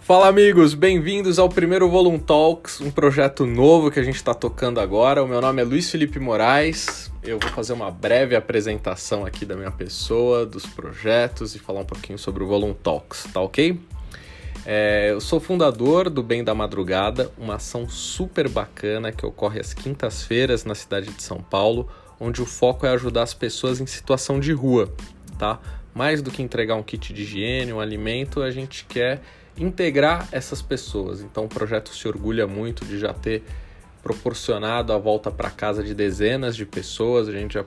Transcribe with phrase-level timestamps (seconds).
[0.00, 4.80] Fala amigos, bem-vindos ao primeiro Volum Talks, um projeto novo que a gente está tocando
[4.80, 5.22] agora.
[5.22, 7.12] O meu nome é Luiz Felipe Moraes.
[7.22, 11.84] Eu vou fazer uma breve apresentação aqui da minha pessoa, dos projetos e falar um
[11.84, 13.78] pouquinho sobre o Volum Talks, tá ok?
[14.68, 19.72] É, eu sou fundador do Bem da Madrugada, uma ação super bacana que ocorre às
[19.72, 24.40] quintas-feiras na cidade de São Paulo, onde o foco é ajudar as pessoas em situação
[24.40, 24.92] de rua,
[25.38, 25.60] tá?
[25.94, 29.22] Mais do que entregar um kit de higiene, um alimento, a gente quer
[29.56, 31.20] integrar essas pessoas.
[31.20, 33.44] Então o projeto se orgulha muito de já ter
[34.02, 37.28] proporcionado a volta para casa de dezenas de pessoas.
[37.28, 37.64] A gente já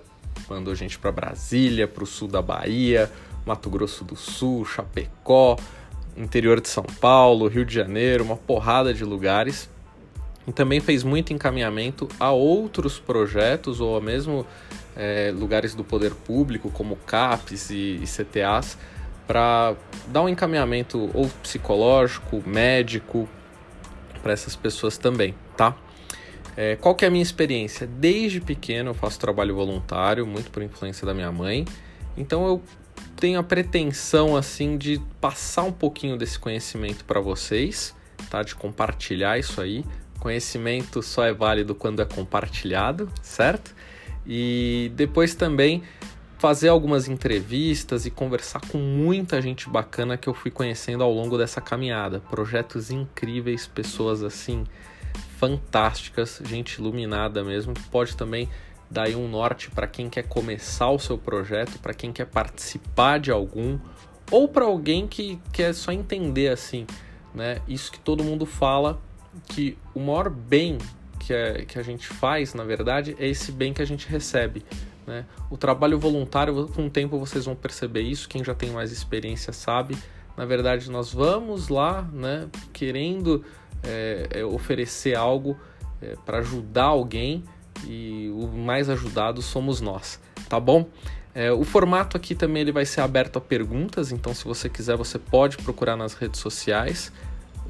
[0.49, 3.09] mandou gente para Brasília, para o sul da Bahia,
[3.45, 5.55] Mato Grosso do Sul, Chapecó,
[6.17, 9.69] interior de São Paulo, Rio de Janeiro, uma porrada de lugares.
[10.47, 14.45] E também fez muito encaminhamento a outros projetos ou mesmo
[14.95, 18.77] é, lugares do poder público, como CAPES e, e CTAs,
[19.27, 19.75] para
[20.07, 23.29] dar um encaminhamento ou psicológico, médico
[24.23, 25.75] para essas pessoas também, tá?
[26.57, 27.87] É, qual que é a minha experiência?
[27.87, 31.65] Desde pequeno eu faço trabalho voluntário, muito por influência da minha mãe.
[32.17, 32.61] Então eu
[33.15, 37.95] tenho a pretensão assim de passar um pouquinho desse conhecimento para vocês,
[38.29, 38.43] tá?
[38.43, 39.83] De compartilhar isso aí.
[40.19, 43.73] Conhecimento só é válido quando é compartilhado, certo?
[44.25, 45.83] E depois também
[46.37, 51.37] fazer algumas entrevistas e conversar com muita gente bacana que eu fui conhecendo ao longo
[51.37, 52.21] dessa caminhada.
[52.21, 54.63] Projetos incríveis, pessoas assim
[55.37, 58.49] fantásticas, gente iluminada mesmo, que pode também
[58.89, 63.19] dar aí um norte para quem quer começar o seu projeto, para quem quer participar
[63.19, 63.79] de algum
[64.31, 66.85] ou para alguém que quer só entender assim,
[67.33, 67.61] né?
[67.67, 69.01] Isso que todo mundo fala
[69.47, 70.77] que o maior bem
[71.19, 74.65] que a, que a gente faz, na verdade, é esse bem que a gente recebe.
[75.05, 75.25] Né?
[75.49, 79.51] O trabalho voluntário, com o tempo vocês vão perceber isso, quem já tem mais experiência
[79.51, 79.97] sabe.
[80.37, 83.43] Na verdade, nós vamos lá né, querendo
[83.83, 85.59] é, é, oferecer algo
[86.01, 87.43] é, para ajudar alguém
[87.87, 90.87] e o mais ajudado somos nós, tá bom?
[91.33, 94.97] É, o formato aqui também ele vai ser aberto a perguntas, então se você quiser
[94.97, 97.11] você pode procurar nas redes sociais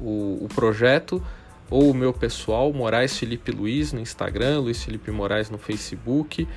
[0.00, 1.22] o, o projeto
[1.68, 6.48] ou o meu pessoal, Moraes Felipe Luiz no Instagram, Luiz Felipe Moraes no Facebook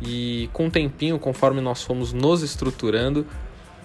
[0.00, 3.26] e com o tempinho, conforme nós fomos nos estruturando,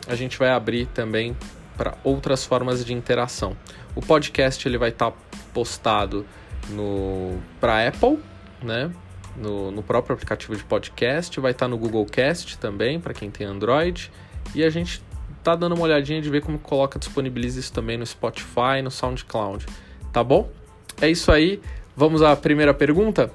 [0.08, 1.36] a gente vai abrir também
[1.76, 3.56] para outras formas de interação.
[3.96, 5.18] O podcast ele vai estar tá
[5.54, 6.26] postado
[6.70, 8.20] no para Apple,
[8.64, 8.92] né?
[9.38, 13.30] No, no, próprio aplicativo de podcast, vai estar tá no Google Cast também para quem
[13.30, 14.12] tem Android
[14.56, 15.04] e a gente
[15.44, 19.66] tá dando uma olhadinha de ver como coloca disponibiliza isso também no Spotify, no SoundCloud,
[20.12, 20.50] tá bom?
[21.00, 21.62] É isso aí.
[21.96, 23.32] Vamos à primeira pergunta.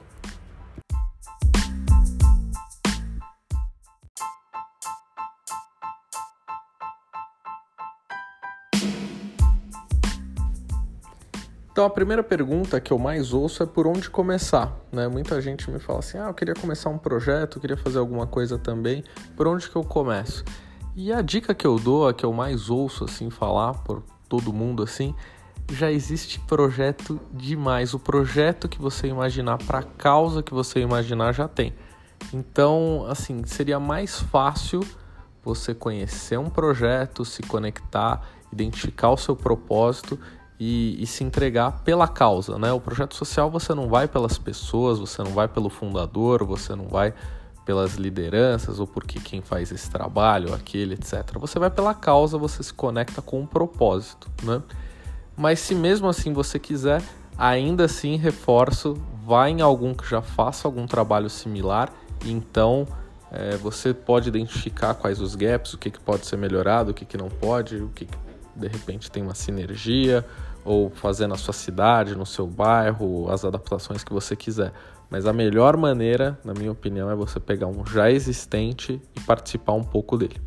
[11.83, 15.09] Então a primeira pergunta que eu mais ouço é por onde começar, né?
[15.09, 18.57] Muita gente me fala assim: "Ah, eu queria começar um projeto, queria fazer alguma coisa
[18.57, 19.03] também,
[19.37, 20.45] por onde que eu começo?".
[20.95, 24.53] E a dica que eu dou, a que eu mais ouço assim falar por todo
[24.53, 25.13] mundo assim,
[25.73, 27.95] já existe projeto demais.
[27.95, 31.75] O projeto que você imaginar para a causa que você imaginar já tem.
[32.33, 34.87] Então, assim, seria mais fácil
[35.43, 38.23] você conhecer um projeto, se conectar,
[38.53, 40.17] identificar o seu propósito
[40.65, 42.73] e, e, se entregar pela causa, né?
[42.73, 46.87] O projeto social você não vai pelas pessoas, você não vai pelo fundador, você não
[46.87, 47.13] vai
[47.67, 51.37] pelas lideranças ou porque quem faz esse trabalho, aquele, etc.
[51.41, 54.63] Você vai pela causa, você se conecta com um propósito, né?
[55.37, 57.03] Mas se mesmo assim você quiser,
[57.37, 58.97] ainda assim reforço,
[59.27, 61.93] vá em algum que já faça algum trabalho similar,
[62.25, 62.87] então
[63.33, 67.05] é, você pode identificar quais os gaps, o que, que pode ser melhorado, o que,
[67.05, 68.19] que não pode, o que, que
[68.55, 70.25] de repente tem uma sinergia,
[70.65, 74.73] ou fazer na sua cidade, no seu bairro, as adaptações que você quiser.
[75.11, 79.75] Mas a melhor maneira, na minha opinião, é você pegar um já existente e participar
[79.75, 80.41] um pouco dele.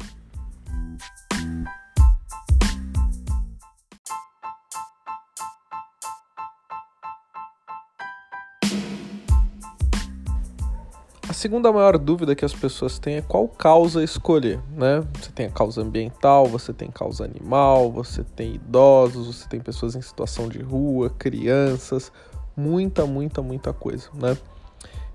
[11.35, 15.03] Segunda maior dúvida que as pessoas têm é qual causa escolher, né?
[15.19, 19.95] Você tem a causa ambiental, você tem causa animal, você tem idosos, você tem pessoas
[19.95, 22.11] em situação de rua, crianças,
[22.55, 24.37] muita, muita, muita coisa, né?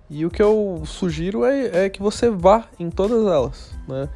[0.08, 4.08] E o que eu sugiro é, é que você vá em todas elas, né?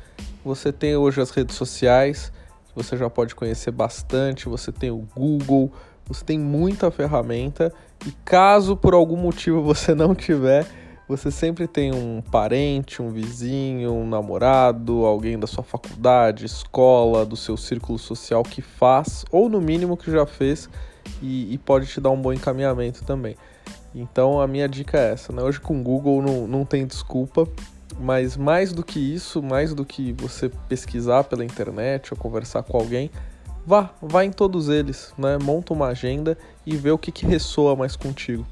[0.44, 2.30] Você tem hoje as redes sociais,
[2.74, 4.48] você já pode conhecer bastante.
[4.48, 5.72] Você tem o Google,
[6.06, 7.72] você tem muita ferramenta
[8.06, 10.66] e caso por algum motivo você não tiver,
[11.06, 17.36] você sempre tem um parente, um vizinho, um namorado, alguém da sua faculdade, escola, do
[17.36, 20.68] seu círculo social que faz, ou no mínimo que já fez,
[21.20, 23.36] e, e pode te dar um bom encaminhamento também.
[23.94, 25.42] Então a minha dica é essa, né?
[25.42, 27.46] Hoje com o Google não, não tem desculpa,
[28.00, 32.78] mas mais do que isso, mais do que você pesquisar pela internet ou conversar com
[32.78, 33.10] alguém,
[33.66, 35.38] vá, vá em todos eles, né?
[35.40, 36.36] Monta uma agenda
[36.66, 38.46] e vê o que, que ressoa mais contigo.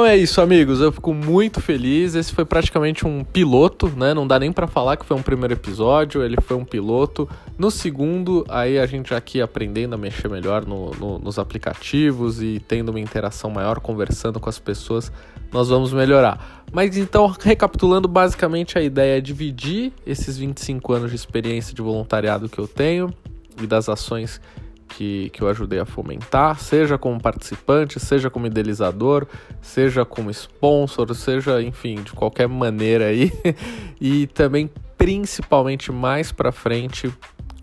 [0.00, 0.80] Então é isso, amigos.
[0.80, 2.14] Eu fico muito feliz.
[2.14, 4.14] Esse foi praticamente um piloto, né?
[4.14, 6.22] Não dá nem para falar que foi um primeiro episódio.
[6.22, 7.28] Ele foi um piloto.
[7.58, 12.62] No segundo, aí a gente aqui aprendendo a mexer melhor no, no, nos aplicativos e
[12.66, 15.12] tendo uma interação maior, conversando com as pessoas,
[15.52, 16.64] nós vamos melhorar.
[16.72, 22.48] Mas então, recapitulando, basicamente a ideia é dividir esses 25 anos de experiência de voluntariado
[22.48, 23.12] que eu tenho
[23.60, 29.26] e das ações que, que eu ajudei a fomentar, seja como participante, seja como idealizador,
[29.62, 33.32] seja como sponsor, seja, enfim, de qualquer maneira aí.
[34.00, 37.12] e também, principalmente mais para frente,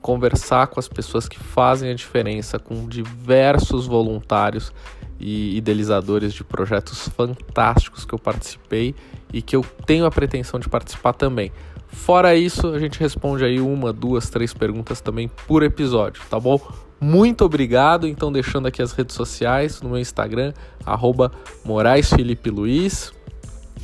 [0.01, 4.71] conversar com as pessoas que fazem a diferença, com diversos voluntários
[5.19, 8.95] e idealizadores de projetos fantásticos que eu participei
[9.33, 11.51] e que eu tenho a pretensão de participar também.
[11.87, 16.59] Fora isso, a gente responde aí uma, duas, três perguntas também por episódio, tá bom?
[16.99, 18.07] Muito obrigado.
[18.07, 20.53] Então, deixando aqui as redes sociais no meu Instagram,
[20.85, 21.31] arroba
[21.63, 23.11] Moraes Felipe Luiz.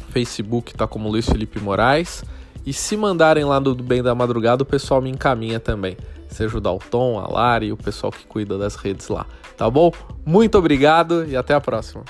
[0.09, 2.23] Facebook tá como Luiz Felipe Moraes.
[2.65, 5.97] E se mandarem lá do Bem da Madrugada, o pessoal me encaminha também.
[6.29, 9.25] Seja o Dalton, a Lari o pessoal que cuida das redes lá.
[9.55, 9.91] Tá bom?
[10.25, 12.03] Muito obrigado e até a próxima.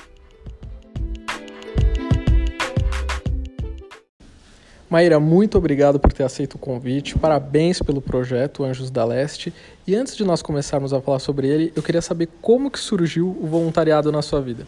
[4.93, 7.17] Maíra, muito obrigado por ter aceito o convite.
[7.17, 9.51] Parabéns pelo projeto Anjos da Leste.
[9.87, 13.35] E antes de nós começarmos a falar sobre ele, eu queria saber como que surgiu
[13.41, 14.67] o voluntariado na sua vida.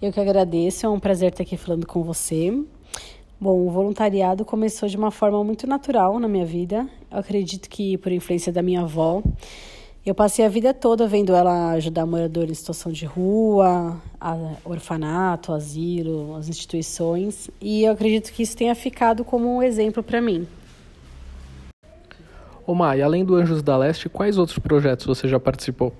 [0.00, 2.50] Eu que agradeço, é um prazer estar aqui falando com você.
[3.38, 6.88] Bom, o voluntariado começou de uma forma muito natural na minha vida.
[7.10, 9.22] Eu acredito que por influência da minha avó.
[10.06, 14.00] Eu passei a vida toda vendo ela ajudar moradores em situação de rua,
[14.64, 20.20] orfanato, asilo, as instituições, e eu acredito que isso tenha ficado como um exemplo para
[20.20, 20.46] mim.
[22.64, 25.92] Ô Mai, além do Anjos da Leste, quais outros projetos você já participou?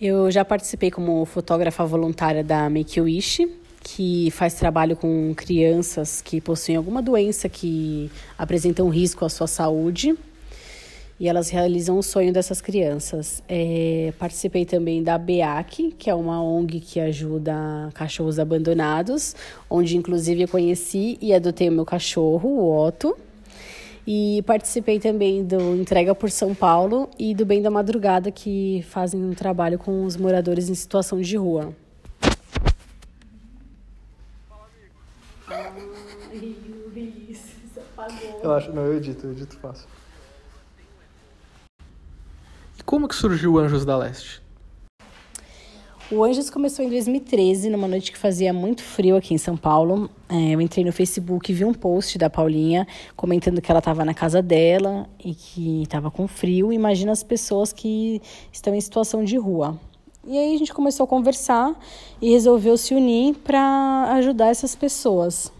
[0.00, 3.44] Eu já participei como fotógrafa voluntária da Make Wish,
[3.82, 8.08] que faz trabalho com crianças que possuem alguma doença que
[8.38, 10.16] apresentam risco à sua saúde
[11.20, 13.42] e elas realizam o sonho dessas crianças.
[13.48, 17.52] É, participei também da BEAC, que é uma ONG que ajuda
[17.92, 19.34] cachorros abandonados,
[19.68, 23.16] onde inclusive eu conheci e adotei o meu cachorro, o Otto.
[24.06, 29.22] E participei também do Entrega por São Paulo e do Bem da Madrugada, que fazem
[29.22, 31.74] um trabalho com os moradores em situação de rua.
[38.42, 39.86] Eu acho, não, eu edito, eu edito fácil.
[42.88, 44.40] Como que surgiu o Anjos da Leste?
[46.10, 50.08] O Anjos começou em 2013, numa noite que fazia muito frio aqui em São Paulo.
[50.26, 54.06] É, eu entrei no Facebook e vi um post da Paulinha comentando que ela estava
[54.06, 56.72] na casa dela e que estava com frio.
[56.72, 59.78] Imagina as pessoas que estão em situação de rua.
[60.26, 61.78] E aí a gente começou a conversar
[62.22, 65.52] e resolveu se unir para ajudar essas pessoas.